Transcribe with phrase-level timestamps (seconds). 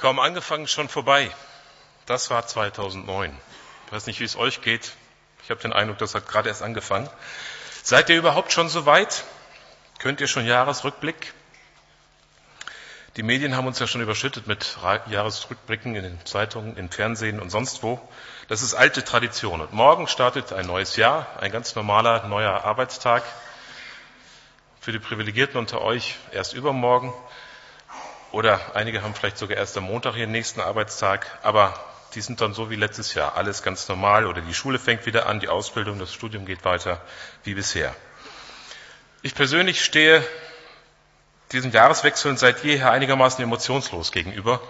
[0.00, 1.30] Kaum angefangen, schon vorbei.
[2.06, 3.36] Das war 2009.
[3.84, 4.92] Ich weiß nicht, wie es euch geht.
[5.44, 7.10] Ich habe den Eindruck, das hat gerade erst angefangen.
[7.82, 9.24] Seid ihr überhaupt schon so weit?
[9.98, 11.34] Könnt ihr schon Jahresrückblick?
[13.16, 14.78] Die Medien haben uns ja schon überschüttet mit
[15.10, 18.00] Jahresrückblicken in den Zeitungen, im Fernsehen und sonst wo.
[18.48, 19.60] Das ist alte Tradition.
[19.60, 23.22] Und morgen startet ein neues Jahr, ein ganz normaler neuer Arbeitstag.
[24.80, 27.12] Für die Privilegierten unter euch erst übermorgen.
[28.32, 31.74] Oder einige haben vielleicht sogar erst am Montag ihren nächsten Arbeitstag, aber
[32.14, 35.26] die sind dann so wie letztes Jahr, alles ganz normal oder die Schule fängt wieder
[35.26, 37.00] an, die Ausbildung, das Studium geht weiter
[37.44, 37.94] wie bisher.
[39.22, 40.24] Ich persönlich stehe
[41.52, 44.60] diesen Jahreswechseln seit jeher einigermaßen emotionslos gegenüber.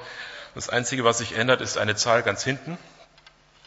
[0.55, 2.78] Das Einzige, was sich ändert, ist eine Zahl ganz hinten.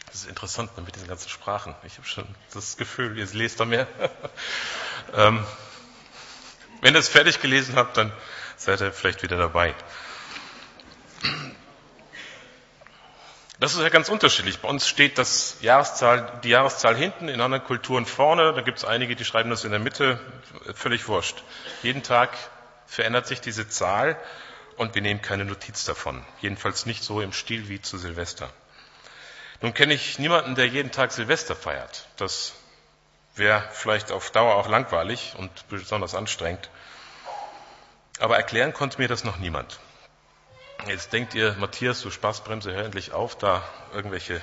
[0.06, 1.74] Das ist interessant mit diesen ganzen Sprachen.
[1.84, 3.86] Ich habe schon das Gefühl, ihr lest da mehr.
[5.16, 5.44] ähm,
[6.82, 8.12] wenn ihr es fertig gelesen habt, dann
[8.56, 9.74] seid ihr vielleicht wieder dabei.
[13.60, 14.58] Das ist ja ganz unterschiedlich.
[14.58, 18.52] Bei uns steht das Jahreszahl, die Jahreszahl hinten, in anderen Kulturen vorne.
[18.52, 20.20] Da gibt es einige, die schreiben das in der Mitte.
[20.74, 21.42] Völlig wurscht.
[21.82, 22.30] Jeden Tag
[22.86, 24.18] verändert sich diese Zahl
[24.76, 26.24] und wir nehmen keine Notiz davon.
[26.40, 28.50] Jedenfalls nicht so im Stil wie zu Silvester.
[29.60, 32.06] Nun kenne ich niemanden, der jeden Tag Silvester feiert.
[32.16, 32.54] Das
[33.36, 36.68] wäre vielleicht auf Dauer auch langweilig und besonders anstrengend.
[38.18, 39.80] Aber erklären konnte mir das noch niemand.
[40.86, 43.62] Jetzt denkt ihr, Matthias, du Spaßbremse, hör endlich auf, da
[43.92, 44.40] irgendwelche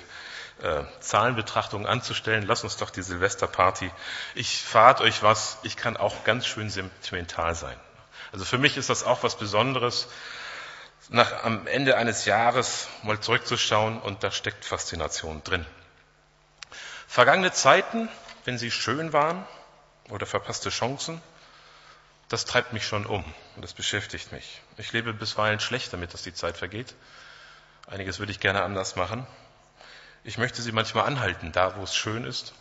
[0.61, 2.45] äh, Zahlenbetrachtungen anzustellen.
[2.45, 3.91] Lass uns doch die Silvesterparty.
[4.36, 7.78] Ich verrate euch was, ich kann auch ganz schön sentimental sein.
[8.31, 10.08] Also für mich ist das auch was Besonderes,
[11.09, 15.66] nach, am Ende eines Jahres mal zurückzuschauen und da steckt Faszination drin.
[17.08, 18.08] Vergangene Zeiten,
[18.45, 19.45] wenn sie schön waren
[20.09, 21.22] oder verpasste Chancen,
[22.31, 24.61] das treibt mich schon um und das beschäftigt mich.
[24.77, 26.95] Ich lebe bisweilen schlecht damit, dass die Zeit vergeht.
[27.88, 29.27] Einiges würde ich gerne anders machen.
[30.23, 32.53] Ich möchte sie manchmal anhalten, da wo es schön ist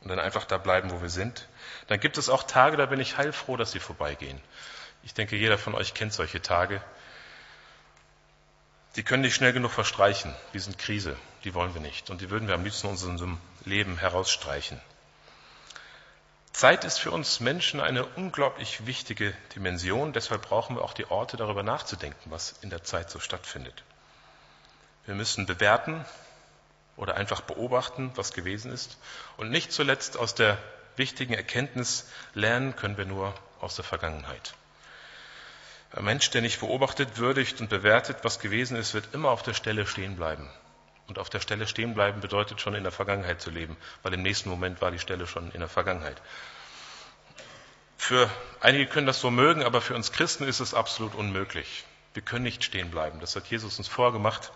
[0.00, 1.46] und dann einfach da bleiben, wo wir sind.
[1.88, 4.40] Dann gibt es auch Tage, da bin ich heilfroh, dass sie vorbeigehen.
[5.02, 6.80] Ich denke, jeder von euch kennt solche Tage.
[8.96, 10.34] Die können nicht schnell genug verstreichen.
[10.54, 11.18] Die sind Krise.
[11.44, 12.08] Die wollen wir nicht.
[12.08, 14.80] Und die würden wir am liebsten aus unserem Leben herausstreichen.
[16.52, 20.12] Zeit ist für uns Menschen eine unglaublich wichtige Dimension.
[20.12, 23.82] Deshalb brauchen wir auch die Orte, darüber nachzudenken, was in der Zeit so stattfindet.
[25.06, 26.04] Wir müssen bewerten
[26.96, 28.98] oder einfach beobachten, was gewesen ist.
[29.36, 30.58] Und nicht zuletzt aus der
[30.96, 34.54] wichtigen Erkenntnis lernen können wir nur aus der Vergangenheit.
[35.92, 39.54] Ein Mensch, der nicht beobachtet, würdigt und bewertet, was gewesen ist, wird immer auf der
[39.54, 40.48] Stelle stehen bleiben.
[41.12, 44.22] Und auf der Stelle stehen bleiben bedeutet schon in der Vergangenheit zu leben, weil im
[44.22, 46.16] nächsten Moment war die Stelle schon in der Vergangenheit.
[47.98, 48.30] Für
[48.60, 51.84] einige können das so mögen, aber für uns Christen ist es absolut unmöglich.
[52.14, 53.20] Wir können nicht stehen bleiben.
[53.20, 54.52] Das hat Jesus uns vorgemacht.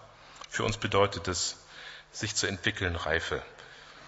[0.48, 1.62] Für uns bedeutet es,
[2.10, 3.42] sich zu entwickeln, Reife.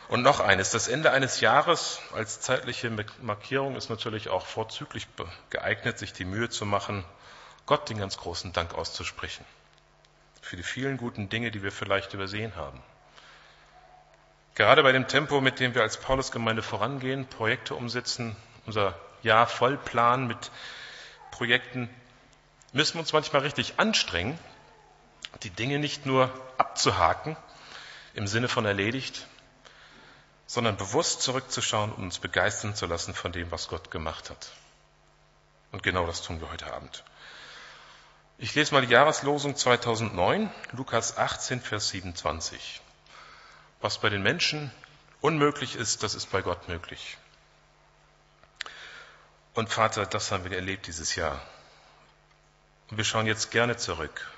[0.09, 5.07] Und noch eines, das Ende eines Jahres als zeitliche Markierung ist natürlich auch vorzüglich
[5.51, 7.05] geeignet, sich die Mühe zu machen,
[7.67, 9.45] Gott den ganz großen Dank auszusprechen.
[10.41, 12.83] Für die vielen guten Dinge, die wir vielleicht übersehen haben.
[14.55, 18.35] Gerade bei dem Tempo, mit dem wir als Paulusgemeinde vorangehen, Projekte umsetzen,
[18.67, 20.51] unser Jahr voll planen mit
[21.31, 21.89] Projekten,
[22.73, 24.39] müssen wir uns manchmal richtig anstrengen,
[25.43, 27.37] die Dinge nicht nur abzuhaken
[28.15, 29.27] im Sinne von erledigt,
[30.47, 34.51] sondern bewusst zurückzuschauen und uns begeistern zu lassen von dem, was Gott gemacht hat.
[35.71, 37.05] Und genau das tun wir heute Abend.
[38.41, 42.81] Ich lese mal die Jahreslosung 2009, Lukas 18, Vers 27.
[43.81, 44.71] Was bei den Menschen
[45.21, 47.19] unmöglich ist, das ist bei Gott möglich.
[49.55, 51.43] Und Vater, das haben wir erlebt dieses Jahr.
[52.91, 54.31] Und wir schauen jetzt gerne zurück.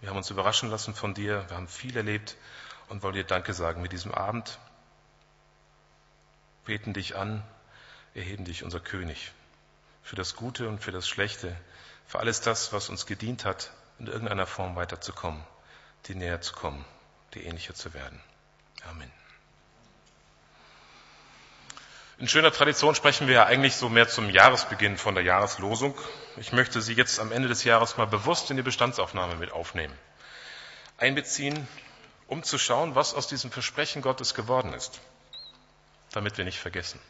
[0.00, 2.36] Wir haben uns überraschen lassen von dir, wir haben viel erlebt
[2.88, 4.58] und wollen dir Danke sagen mit diesem Abend
[6.64, 7.42] beten dich an,
[8.14, 9.32] erheben dich, unser König,
[10.02, 11.56] für das Gute und für das Schlechte,
[12.08, 15.44] für alles das, was uns gedient hat, in irgendeiner Form weiterzukommen,
[16.08, 16.84] dir näher zu kommen,
[17.34, 18.20] dir ähnlicher zu werden.
[18.90, 19.12] Amen.
[22.18, 25.96] In schöner Tradition sprechen wir ja eigentlich so mehr zum Jahresbeginn von der Jahreslosung.
[26.36, 29.96] Ich möchte Sie jetzt am Ende des Jahres mal bewusst in die Bestandsaufnahme mit aufnehmen.
[30.96, 31.68] Einbeziehen,
[32.26, 35.00] um zu schauen, was aus diesem Versprechen Gottes geworden ist
[36.12, 37.00] damit wir nicht vergessen.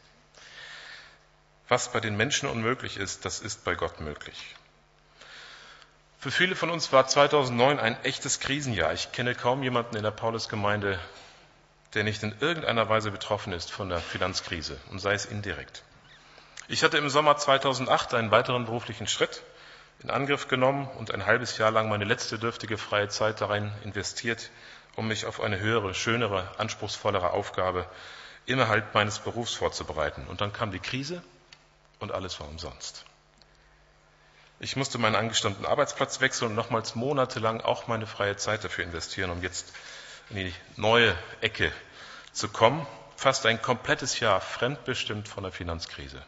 [1.67, 4.55] Was bei den Menschen unmöglich ist, das ist bei Gott möglich.
[6.21, 8.91] Für viele von uns war 2009 ein echtes Krisenjahr.
[8.91, 10.99] Ich kenne kaum jemanden in der Paulusgemeinde,
[11.93, 15.81] der nicht in irgendeiner Weise betroffen ist von der Finanzkrise und sei es indirekt.
[16.67, 19.43] Ich hatte im Sommer 2008 einen weiteren beruflichen Schritt.
[20.03, 24.49] in Angriff genommen und ein halbes Jahr lang meine letzte dürftige freie Zeit darin investiert,
[24.95, 27.85] um mich auf eine höhere, schönere, anspruchsvollere Aufgabe
[28.45, 30.25] innerhalb meines Berufs vorzubereiten.
[30.27, 31.21] Und dann kam die Krise
[31.99, 33.05] und alles war umsonst.
[34.61, 39.29] Ich musste meinen angestammten Arbeitsplatz wechseln und nochmals monatelang auch meine freie Zeit dafür investieren,
[39.29, 39.71] um jetzt
[40.29, 41.71] in die neue Ecke
[42.33, 42.85] zu kommen.
[43.15, 46.21] Fast ein komplettes Jahr fremdbestimmt von der Finanzkrise.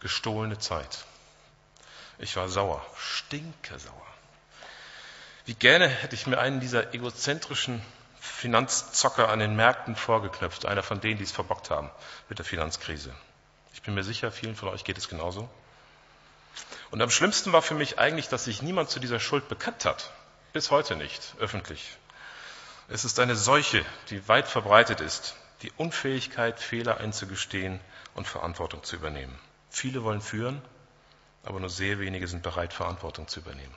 [0.00, 1.06] Gestohlene Zeit.
[2.18, 4.06] Ich war sauer, stinke sauer.
[5.46, 7.80] Wie gerne hätte ich mir einen dieser egozentrischen
[8.20, 11.90] Finanzzocker an den Märkten vorgeknöpft, einer von denen, die es verbockt haben
[12.28, 13.14] mit der Finanzkrise.
[13.72, 15.48] Ich bin mir sicher, vielen von euch geht es genauso.
[16.90, 20.12] Und am schlimmsten war für mich eigentlich, dass sich niemand zu dieser Schuld bekannt hat.
[20.52, 21.96] Bis heute nicht, öffentlich.
[22.88, 27.80] Es ist eine Seuche, die weit verbreitet ist, die Unfähigkeit, Fehler einzugestehen
[28.14, 29.36] und Verantwortung zu übernehmen.
[29.70, 30.62] Viele wollen führen,
[31.44, 33.74] aber nur sehr wenige sind bereit, Verantwortung zu übernehmen.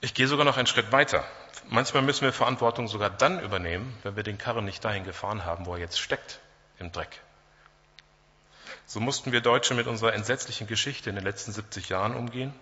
[0.00, 1.24] Ich gehe sogar noch einen Schritt weiter.
[1.68, 5.66] Manchmal müssen wir Verantwortung sogar dann übernehmen, wenn wir den Karren nicht dahin gefahren haben,
[5.66, 6.40] wo er jetzt steckt,
[6.78, 7.20] im Dreck.
[8.86, 12.54] So mussten wir Deutsche mit unserer entsetzlichen Geschichte in den letzten 70 Jahren umgehen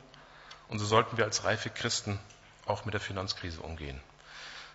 [0.69, 2.19] und so sollten wir als reife Christen
[2.67, 4.01] auch mit der Finanzkrise umgehen.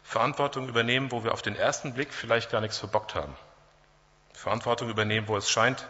[0.03, 3.35] Verantwortung übernehmen, wo wir auf den ersten Blick vielleicht gar nichts verbockt haben.
[4.33, 5.87] Verantwortung übernehmen, wo es scheint,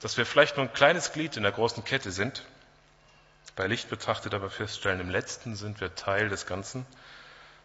[0.00, 2.44] dass wir vielleicht nur ein kleines Glied in der großen Kette sind
[3.54, 6.86] bei Licht betrachtet aber feststellen, im letzten sind wir Teil des Ganzen,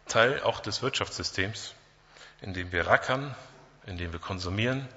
[0.07, 1.75] Teil auch des Wirtschaftssystems,
[2.41, 3.33] in dem wir rackern,
[3.85, 4.88] in dem wir konsumieren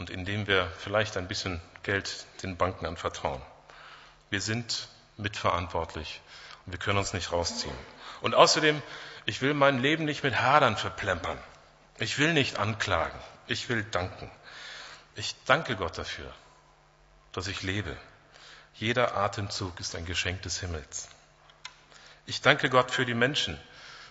[0.00, 3.42] und in dem wir vielleicht ein bisschen Geld den Banken anvertrauen.
[4.30, 4.88] Wir sind
[5.18, 6.22] mitverantwortlich
[6.64, 7.76] und wir können uns nicht rausziehen.
[8.22, 8.80] Und außerdem,
[9.26, 11.38] ich will mein Leben nicht mit Hadern verplempern.
[11.98, 13.18] Ich will nicht anklagen.
[13.46, 14.30] Ich will danken.
[15.16, 16.32] Ich danke Gott dafür,
[17.32, 17.94] dass ich lebe,
[18.76, 21.10] jeder Atemzug ist ein Geschenk des Himmels.
[22.24, 23.60] Ich danke Gott für die Menschen,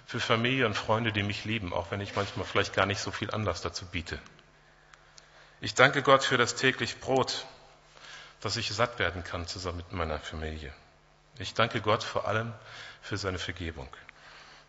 [0.06, 3.09] für Familie und Freunde, die mich lieben, auch wenn ich manchmal vielleicht gar nicht so
[3.09, 4.19] viel Anlass dazu biete.
[5.61, 7.45] Ich danke Gott für das täglich Brot,
[8.39, 10.73] dass ich satt werden kann zusammen mit meiner Familie.
[11.38, 12.53] Ich danke Gott vor allem
[13.01, 13.89] für seine Vergebung.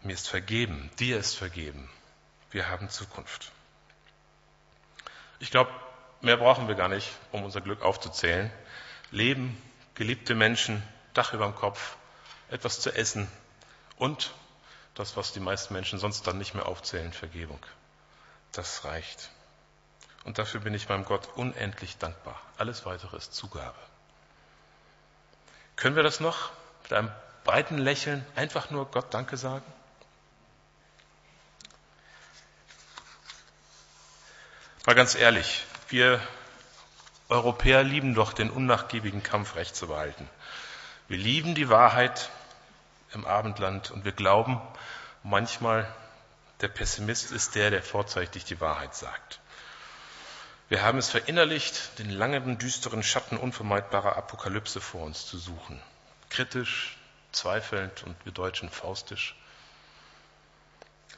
[0.03, 1.89] Mir ist vergeben, dir ist vergeben.
[2.51, 3.53] Wir haben Zukunft.
[5.39, 5.71] Ich glaube,
[6.23, 8.51] mehr brauchen wir gar nicht, um unser Glück aufzuzählen.
[9.13, 9.61] Leben,
[9.95, 10.83] geliebte Menschen,
[11.15, 11.97] Dach über dem Kopf,
[12.51, 13.29] etwas zu essen
[13.97, 14.33] und
[14.95, 17.61] das, was die meisten Menschen sonst dann nicht mehr aufzählen, Vergebung.
[18.53, 19.31] Das reicht.
[20.25, 22.41] Und dafür bin ich meinem Gott unendlich dankbar.
[22.59, 23.79] Alles weitere ist Zugabe.
[25.77, 26.51] Können wir das noch
[26.83, 27.11] mit einem
[27.45, 29.65] breiten Lächeln einfach nur Gott Danke sagen?
[34.87, 36.21] Mal ganz ehrlich, wir
[37.29, 40.29] Europäer lieben doch den unnachgiebigen Kampf, Recht zu behalten.
[41.09, 42.31] Wir lieben die Wahrheit
[43.13, 44.61] im Abendland und wir glauben
[45.23, 45.93] manchmal,
[46.61, 49.40] der Pessimist ist der, der vorzeitig die Wahrheit sagt.
[50.71, 55.83] Wir haben es verinnerlicht, den langen, düsteren Schatten unvermeidbarer Apokalypse vor uns zu suchen.
[56.31, 56.97] Kritisch,
[57.33, 59.35] zweifelnd und wir Deutschen faustisch.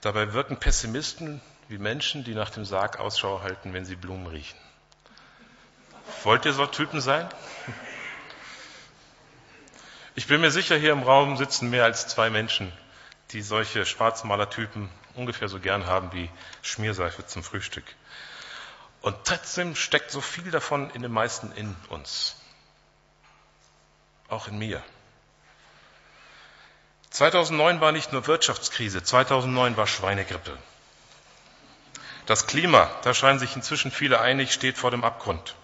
[0.00, 4.58] Dabei wirken Pessimisten wie Menschen, die nach dem Sarg Ausschau halten, wenn sie Blumen riechen.
[6.22, 7.28] Wollt ihr so Typen sein?
[10.14, 12.72] Ich bin mir sicher, hier im Raum sitzen mehr als zwei Menschen,
[13.32, 16.30] die solche Schwarzmalertypen ungefähr so gern haben wie
[16.62, 17.84] Schmierseife zum Frühstück.
[19.02, 22.36] Und trotzdem steckt so viel davon in den meisten in uns.
[24.28, 24.82] Auch in mir.
[27.10, 30.56] 2009 war nicht nur Wirtschaftskrise, 2009 war Schweinegrippe.
[32.26, 35.54] Das Klima, da scheinen sich inzwischen viele einig, steht vor dem Abgrund.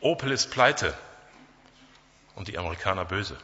[0.00, 0.98] Opel ist pleite
[2.34, 3.38] und die Amerikaner böse.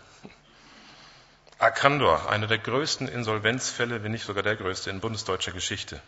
[1.61, 6.03] Arcandor, einer der größten Insolvenzfälle, wenn nicht sogar der größte in bundesdeutscher Geschichte.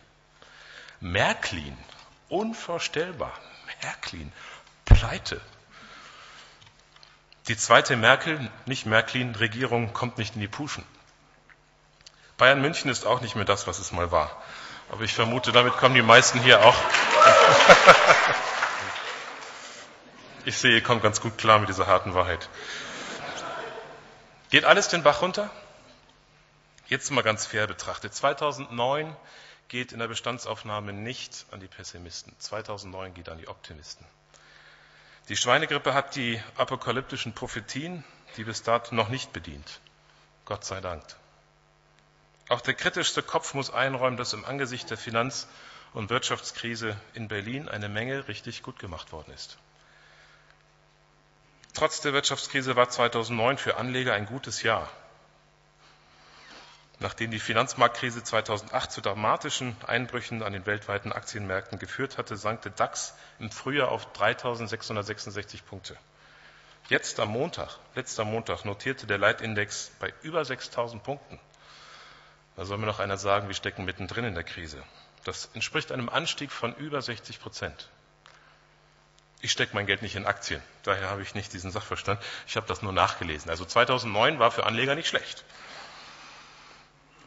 [0.99, 1.77] Märklin,
[2.31, 3.33] unvorstellbar.
[3.83, 4.31] Märklin,
[4.85, 5.41] pleite.
[7.47, 10.85] Die zweite Merkel, nicht Märklin-Regierung kommt nicht in die Puschen.
[12.37, 14.31] Bayern München ist auch nicht mehr das, was es mal war.
[14.91, 16.75] Aber ich vermute, damit kommen die meisten hier auch.
[20.43, 22.49] Ich sehe, ihr kommt ganz gut klar mit dieser harten Wahrheit.
[24.49, 25.51] Geht alles den Bach runter?
[26.87, 28.15] Jetzt mal ganz fair betrachtet.
[28.15, 29.15] 2009
[29.71, 32.35] geht in der Bestandsaufnahme nicht an die Pessimisten.
[32.39, 34.05] 2009 geht an die Optimisten.
[35.29, 38.03] Die Schweinegrippe hat die apokalyptischen Prophetien,
[38.35, 39.79] die bis dato noch nicht bedient.
[40.43, 41.01] Gott sei Dank.
[42.49, 45.47] Auch der kritischste Kopf muss einräumen, dass im Angesicht der Finanz-
[45.93, 49.57] und Wirtschaftskrise in Berlin eine Menge richtig gut gemacht worden ist.
[51.73, 54.89] Trotz der Wirtschaftskrise war 2009 für Anleger ein gutes Jahr.
[57.01, 62.73] Nachdem die Finanzmarktkrise 2008 zu dramatischen Einbrüchen an den weltweiten Aktienmärkten geführt hatte, sank der
[62.73, 65.97] DAX im Frühjahr auf 3.666 Punkte.
[66.89, 71.39] Jetzt am Montag, letzter Montag, notierte der Leitindex bei über 6.000 Punkten.
[72.55, 74.83] Da soll mir noch einer sagen, wir stecken mittendrin in der Krise.
[75.23, 77.89] Das entspricht einem Anstieg von über 60 Prozent.
[79.41, 82.21] Ich stecke mein Geld nicht in Aktien, daher habe ich nicht diesen Sachverstand.
[82.45, 83.49] Ich habe das nur nachgelesen.
[83.49, 85.43] Also 2009 war für Anleger nicht schlecht.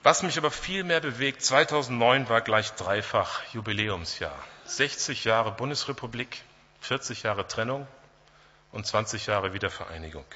[0.05, 4.39] Was mich aber viel mehr bewegt, 2009 war gleich dreifach Jubiläumsjahr.
[4.67, 6.43] 60 Jahre Bundesrepublik,
[6.83, 7.87] 40 Jahre Trennung
[8.71, 10.27] und 20 Jahre Wiedervereinigung.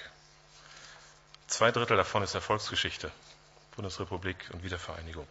[1.48, 3.12] Zwei Drittel davon ist Erfolgsgeschichte.
[3.76, 5.28] Bundesrepublik und Wiedervereinigung.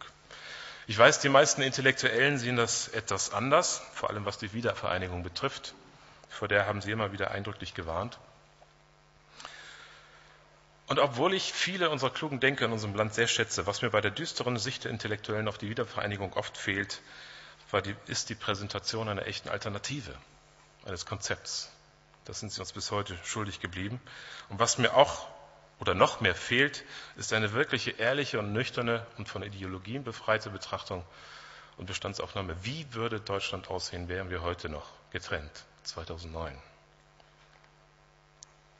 [0.86, 5.74] Ich weiß, die meisten Intellektuellen sehen das etwas anders, vor allem was die Wiedervereinigung betrifft.
[6.30, 8.20] Vor der haben sie immer wieder eindrücklich gewarnt.
[10.88, 14.00] Und obwohl ich viele unserer klugen Denker in unserem Land sehr schätze, was mir bei
[14.00, 17.02] der düsteren Sicht der Intellektuellen auf die Wiedervereinigung oft fehlt,
[17.84, 20.14] die, ist die Präsentation einer echten Alternative,
[20.86, 21.70] eines Konzepts.
[22.24, 24.00] Das sind sie uns bis heute schuldig geblieben.
[24.48, 25.28] Und was mir auch
[25.78, 26.84] oder noch mehr fehlt,
[27.16, 31.04] ist eine wirkliche ehrliche und nüchterne und von Ideologien befreite Betrachtung
[31.76, 32.56] und Bestandsaufnahme.
[32.64, 36.58] Wie würde Deutschland aussehen, wären wir heute noch getrennt, 2009?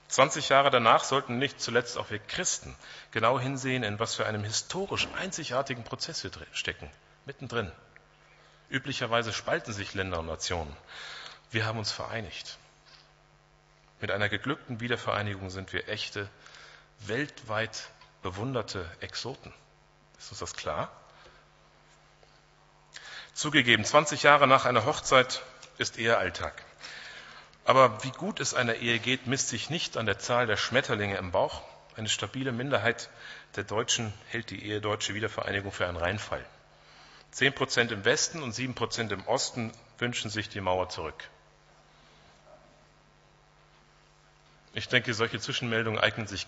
[0.08, 2.74] 20 Jahre danach sollten nicht zuletzt auch wir Christen
[3.10, 6.90] genau hinsehen, in was für einem historisch einzigartigen Prozess wir stecken,
[7.26, 7.70] mittendrin.
[8.70, 10.74] Üblicherweise spalten sich Länder und Nationen.
[11.50, 12.58] Wir haben uns vereinigt.
[14.00, 16.28] Mit einer geglückten Wiedervereinigung sind wir echte,
[17.00, 17.88] weltweit
[18.22, 19.52] bewunderte Exoten.
[20.18, 20.90] Ist uns das klar?
[23.34, 25.42] Zugegeben, 20 Jahre nach einer Hochzeit
[25.78, 26.64] ist eher Alltag.
[27.68, 31.18] Aber wie gut es einer Ehe geht, misst sich nicht an der Zahl der Schmetterlinge
[31.18, 31.60] im Bauch.
[31.96, 33.10] Eine stabile Minderheit
[33.56, 36.42] der Deutschen hält die Ehe Deutsche Wiedervereinigung für einen Reinfall.
[37.30, 41.28] Zehn Prozent im Westen und sieben Prozent im Osten wünschen sich die Mauer zurück.
[44.72, 46.46] Ich denke, solche Zwischenmeldungen eignen sich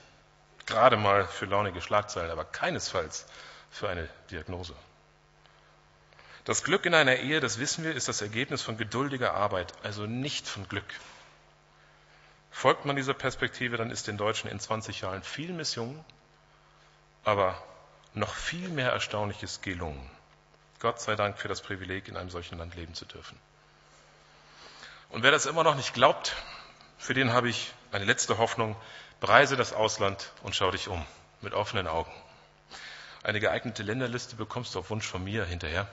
[0.65, 3.27] gerade mal für launige Schlagzeilen, aber keinesfalls
[3.71, 4.75] für eine Diagnose.
[6.51, 10.07] Das Glück in einer Ehe, das wissen wir, ist das Ergebnis von geduldiger Arbeit, also
[10.07, 10.93] nicht von Glück.
[12.51, 16.05] Folgt man dieser Perspektive, dann ist den Deutschen in 20 Jahren viel misslungen,
[17.23, 17.57] aber
[18.15, 20.11] noch viel mehr Erstaunliches gelungen.
[20.81, 23.39] Gott sei Dank für das Privileg, in einem solchen Land leben zu dürfen.
[25.11, 26.35] Und wer das immer noch nicht glaubt,
[26.99, 28.75] für den habe ich eine letzte Hoffnung.
[29.21, 31.07] Bereise das Ausland und schau dich um
[31.43, 32.11] mit offenen Augen.
[33.23, 35.87] Eine geeignete Länderliste bekommst du auf Wunsch von mir hinterher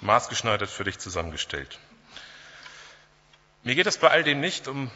[0.00, 1.78] maßgeschneidert für dich zusammengestellt.
[3.62, 4.90] Mir geht es bei all dem nicht um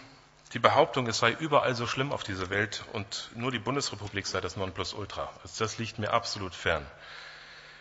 [0.52, 4.40] die Behauptung, es sei überall so schlimm auf dieser Welt und nur die Bundesrepublik sei
[4.40, 5.30] das Nonplusultra.
[5.42, 6.86] Also das liegt mir absolut fern.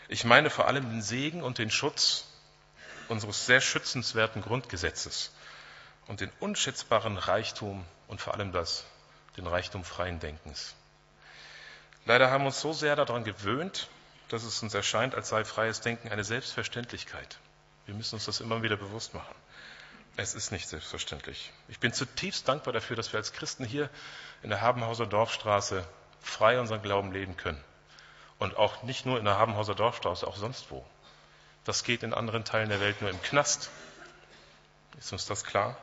[0.07, 2.25] Ich meine vor allem den Segen und den Schutz
[3.07, 5.31] unseres sehr schützenswerten Grundgesetzes
[6.07, 8.85] und den unschätzbaren Reichtum und vor allem das,
[9.37, 10.75] den Reichtum freien Denkens.
[12.05, 13.89] Leider haben wir uns so sehr daran gewöhnt,
[14.29, 17.39] dass es uns erscheint, als sei freies Denken eine Selbstverständlichkeit.
[17.85, 19.35] Wir müssen uns das immer wieder bewusst machen.
[20.15, 21.51] Es ist nicht selbstverständlich.
[21.67, 23.89] Ich bin zutiefst dankbar dafür, dass wir als Christen hier
[24.43, 25.83] in der Habenhauser Dorfstraße
[26.21, 27.63] frei unseren Glauben leben können.
[28.37, 30.85] Und auch nicht nur in der Habenhauser Dorfstraße, auch sonst wo.
[31.65, 33.69] Das geht in anderen Teilen der Welt nur im Knast.
[34.97, 35.77] Ist uns das klar?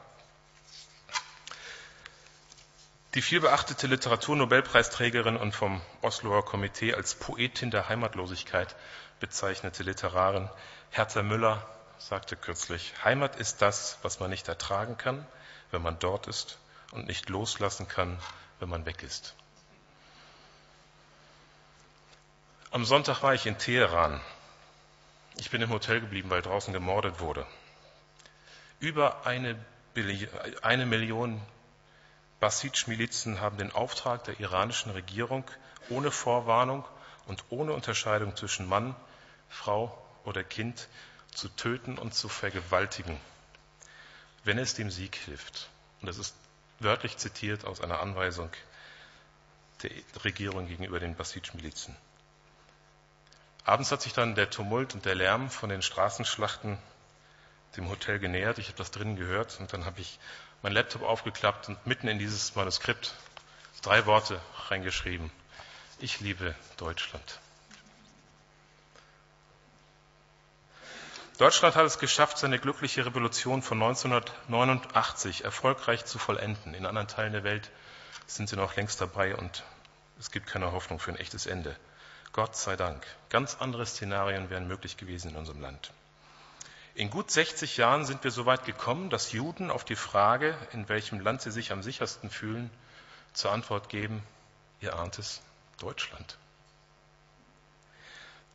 [3.17, 8.77] Die vielbeachtete Literaturnobelpreisträgerin und vom Osloer Komitee als Poetin der Heimatlosigkeit
[9.21, 10.51] bezeichnete Literarin
[10.91, 15.27] Hertha Müller sagte kürzlich, Heimat ist das, was man nicht ertragen kann,
[15.71, 16.59] wenn man dort ist
[16.93, 18.19] und nicht loslassen kann,
[18.61, 19.35] wenn man weg ist.
[22.71, 24.21] Am Sonntag war ich in Teheran.
[25.37, 27.47] Ich bin im Hotel geblieben, weil draußen gemordet wurde.
[28.79, 29.57] Über eine,
[29.95, 30.29] Billi
[30.61, 31.41] eine Million
[32.41, 35.45] Basij-Milizen haben den Auftrag der iranischen Regierung,
[35.89, 36.85] ohne Vorwarnung
[37.27, 38.95] und ohne Unterscheidung zwischen Mann,
[39.49, 40.89] Frau oder Kind
[41.33, 43.19] zu töten und zu vergewaltigen,
[44.45, 45.71] wenn es dem Sieg hilft.
[46.01, 46.35] Und das ist
[46.79, 48.51] wörtlich zitiert aus einer Anweisung
[49.83, 49.91] der
[50.25, 51.97] Regierung gegenüber den Basij-Milizen.
[53.65, 56.79] Abends hat sich dann der Tumult und der Lärm von den Straßenschlachten
[57.77, 58.59] dem Hotel genähert.
[58.59, 60.19] Ich habe das drinnen gehört und dann habe ich
[60.63, 63.15] meinen Laptop aufgeklappt und mitten in dieses Manuskript
[63.83, 65.31] drei Worte reingeschrieben.
[65.99, 67.41] Ich liebe Deutschland.
[71.39, 76.73] Deutschland hat es geschafft, seine glückliche Revolution von 1989 erfolgreich zu vollenden.
[76.73, 77.71] In anderen Teilen der Welt
[78.27, 79.63] sind sie noch längst dabei und
[80.19, 81.77] es gibt keine Hoffnung für ein echtes Ende.
[82.33, 83.07] Gott sei Dank.
[83.29, 85.93] Ganz andere Szenarien wären möglich gewesen in unserem Land.
[86.97, 90.89] In gut 60 Jahren sind wir so weit gekommen, dass Juden auf die Frage, in
[90.89, 92.71] welchem Land sie sich am sichersten fühlen,
[93.35, 94.23] zur Antwort geben,
[94.81, 95.43] ihr ahnt es,
[95.79, 96.39] Deutschland.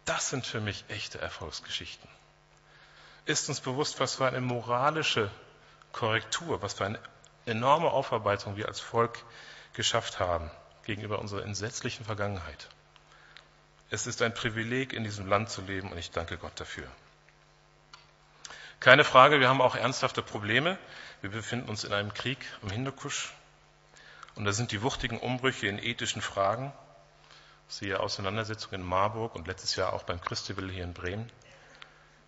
[0.05, 2.09] Das sind für mich echte Erfolgsgeschichten.
[3.25, 5.29] Ist uns bewusst, was für eine moralische
[5.91, 6.99] Korrektur, was für eine
[7.45, 9.23] enorme Aufarbeitung wir als Volk
[9.73, 10.49] geschafft haben
[10.85, 12.69] gegenüber unserer entsetzlichen Vergangenheit.
[13.91, 16.87] Es ist ein Privileg, in diesem Land zu leben und ich danke Gott dafür.
[18.81, 20.75] Keine Frage, wir haben auch ernsthafte Probleme.
[21.21, 23.31] Wir befinden uns in einem Krieg am Hindukusch
[24.33, 26.73] und da sind die wuchtigen Umbrüche in ethischen Fragen,
[27.67, 31.31] siehe Auseinandersetzungen in Marburg und letztes Jahr auch beim Christiwill hier in Bremen.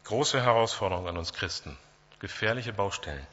[0.04, 1.76] Große Herausforderungen an uns Christen,
[2.20, 3.26] gefährliche Baustellen.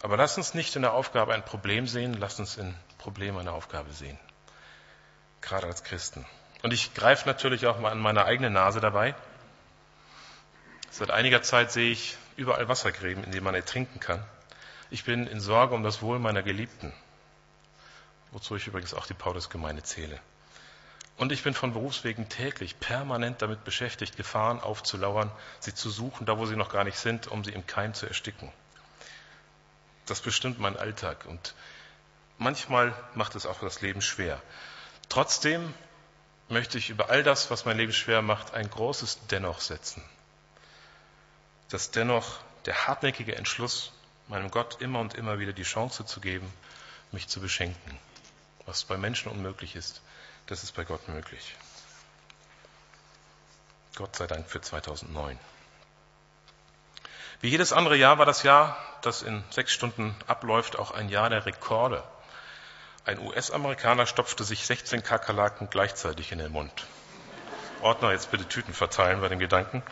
[0.00, 3.50] Aber lasst uns nicht in der Aufgabe ein Problem sehen, lasst uns in Problem eine
[3.50, 4.20] Aufgabe sehen.
[5.40, 6.24] Gerade als Christen.
[6.62, 9.16] Und ich greife natürlich auch mal an meine eigene Nase dabei.
[10.92, 14.24] Seit einiger Zeit sehe ich überall Wassergräben, in denen man ertrinken kann.
[14.90, 16.92] Ich bin in Sorge um das Wohl meiner Geliebten,
[18.30, 20.20] wozu ich übrigens auch die Paulusgemeinde zähle.
[21.16, 26.38] Und ich bin von Berufswegen täglich permanent damit beschäftigt, Gefahren aufzulauern, sie zu suchen, da
[26.38, 28.50] wo sie noch gar nicht sind, um sie im Keim zu ersticken.
[30.06, 31.54] Das bestimmt meinen Alltag und
[32.38, 34.42] manchmal macht es auch das Leben schwer.
[35.08, 35.72] Trotzdem
[36.48, 40.02] möchte ich über all das, was mein Leben schwer macht, ein großes Dennoch setzen.
[41.72, 43.92] Das Dennoch der hartnäckige Entschluss,
[44.28, 46.52] meinem Gott immer und immer wieder die Chance zu geben,
[47.12, 47.98] mich zu beschenken.
[48.66, 50.02] Was bei Menschen unmöglich ist,
[50.48, 51.56] das ist bei Gott möglich.
[53.94, 55.38] Gott sei Dank für 2009.
[57.40, 61.30] Wie jedes andere Jahr war das Jahr, das in sechs Stunden abläuft, auch ein Jahr
[61.30, 62.04] der Rekorde.
[63.06, 66.86] Ein US-Amerikaner stopfte sich 16 Kakerlaken gleichzeitig in den Mund.
[67.80, 69.82] Ordner, jetzt bitte Tüten verteilen bei den Gedanken.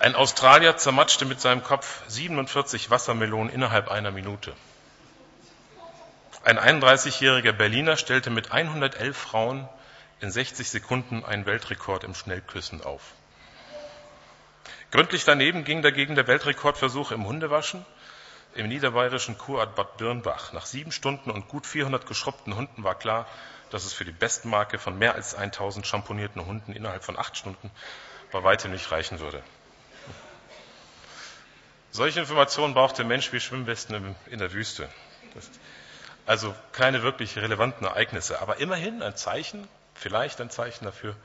[0.00, 4.54] Ein Australier zermatschte mit seinem Kopf 47 Wassermelonen innerhalb einer Minute.
[6.44, 9.68] Ein 31-jähriger Berliner stellte mit 111 Frauen
[10.20, 13.02] in 60 Sekunden einen Weltrekord im Schnellküssen auf.
[14.92, 17.84] Gründlich daneben ging dagegen der Weltrekordversuch im Hundewaschen
[18.54, 20.52] im niederbayerischen Kurort Bad Birnbach.
[20.52, 23.26] Nach sieben Stunden und gut 400 geschrubbten Hunden war klar,
[23.70, 27.70] dass es für die Bestmarke von mehr als 1000 schamponierten Hunden innerhalb von acht Stunden
[28.30, 29.42] bei weitem nicht reichen würde.
[31.90, 34.88] Solche Informationen braucht der Mensch wie Schwimmwesten in der Wüste.
[36.26, 41.16] Also keine wirklich relevanten Ereignisse, aber immerhin ein Zeichen, vielleicht ein Zeichen dafür,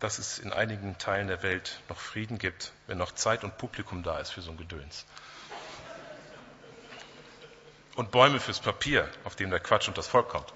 [0.00, 4.02] dass es in einigen Teilen der Welt noch Frieden gibt, wenn noch Zeit und Publikum
[4.02, 5.06] da ist für so ein Gedöns.
[7.96, 10.52] Und Bäume fürs Papier, auf dem der Quatsch und das Volk kommt.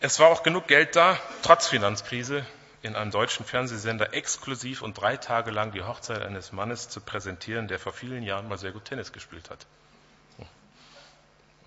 [0.00, 2.46] Es war auch genug Geld da, trotz Finanzkrise,
[2.82, 7.68] in einem deutschen Fernsehsender exklusiv und drei Tage lang die Hochzeit eines Mannes zu präsentieren,
[7.68, 9.66] der vor vielen Jahren mal sehr gut Tennis gespielt hat.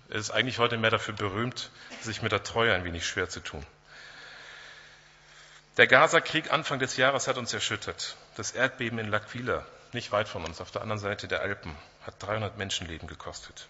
[0.08, 1.70] Er ist eigentlich heute mehr dafür berühmt,
[2.00, 3.64] sich mit der Treue ein wenig schwer zu tun.
[5.76, 8.16] Der Gaza-Krieg Anfang des Jahres hat uns erschüttert.
[8.36, 12.14] Das Erdbeben in L'Aquila, nicht weit von uns, auf der anderen Seite der Alpen, hat
[12.18, 13.68] 300 Menschenleben gekostet.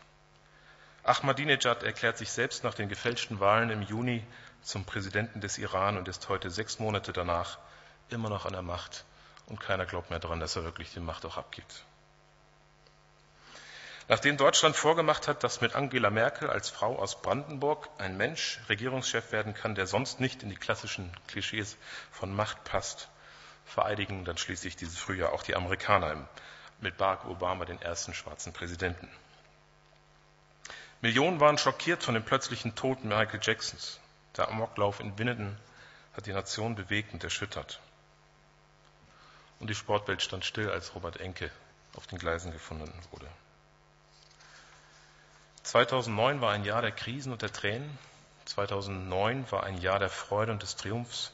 [1.03, 4.25] Ahmadinejad erklärt sich selbst nach den gefälschten Wahlen im Juni
[4.63, 7.59] zum Präsidenten des Iran und ist heute sechs Monate danach
[8.09, 9.05] immer noch an der Macht
[9.47, 11.85] und keiner glaubt mehr daran, dass er wirklich die Macht auch abgibt.
[14.09, 19.31] Nachdem Deutschland vorgemacht hat, dass mit Angela Merkel als Frau aus Brandenburg ein Mensch Regierungschef
[19.31, 21.77] werden kann, der sonst nicht in die klassischen Klischees
[22.11, 23.09] von Macht passt,
[23.67, 26.29] vereidigen dann schließlich dieses Frühjahr auch die Amerikaner
[26.81, 29.09] mit Barack Obama den ersten schwarzen Präsidenten.
[31.03, 34.00] Millionen waren schockiert von dem plötzlichen Tod Michael Jacksons.
[34.37, 35.59] Der Amoklauf in Winnenden
[36.15, 37.81] hat die Nation bewegt und erschüttert.
[39.59, 41.51] Und die Sportwelt stand still, als Robert Enke
[41.95, 43.29] auf den Gleisen gefunden wurde.
[45.63, 47.99] 2009 war ein Jahr der Krisen und der Tränen.
[48.47, 51.33] 2009 war ein Jahr der Freude und des Triumphs.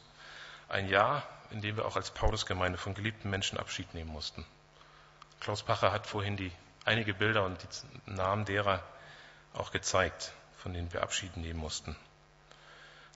[0.69, 4.45] Ein Jahr, in dem wir auch als Paulusgemeinde von geliebten Menschen Abschied nehmen mussten.
[5.41, 6.51] Klaus Pacher hat vorhin die,
[6.85, 8.83] einige Bilder und die Namen derer
[9.55, 11.97] auch gezeigt, von denen wir Abschied nehmen mussten.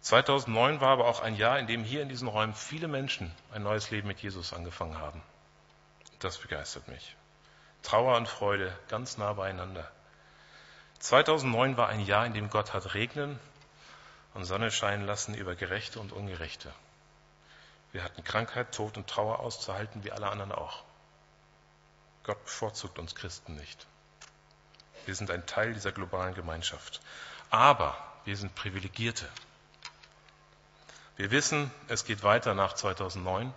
[0.03, 3.63] 2009 war aber auch ein Jahr, in dem hier in diesen Räumen viele Menschen ein
[3.63, 5.23] neues Leben mit Jesus angefangen haben.
[6.21, 7.17] Das begeistert mich.
[7.83, 9.91] Trauer und Freude ganz nah beieinander.
[11.01, 13.39] 2009 war ein Jahr, in dem Gott hat regnen
[14.35, 16.73] und Sonne scheinen lassen über Gerechte und Ungerechte.
[17.93, 20.85] Wir hatten Krankheit, Tod und Trauer auszuhalten, wie alle anderen auch.
[22.23, 23.87] Gott bevorzugt uns Christen nicht.
[25.07, 27.01] Wir sind ein Teil dieser globalen Gemeinschaft.
[27.51, 29.29] Aber wir sind Privilegierte.
[31.17, 33.53] Wir wissen, es geht weiter nach 2009.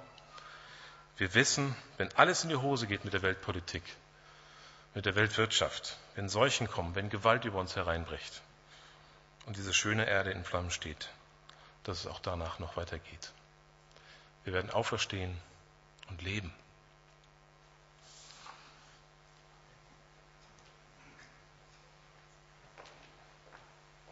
[1.18, 3.84] Wir wissen, wenn alles in die Hose geht mit der Weltpolitik,
[4.96, 8.42] mit der Weltwirtschaft, wenn Seuchen kommen, wenn Gewalt über uns hereinbricht
[9.46, 11.10] und diese schöne Erde in Flammen steht,
[11.84, 13.32] dass es auch danach noch weitergeht.
[14.44, 15.38] Wir werden auferstehen
[16.10, 16.54] und leben.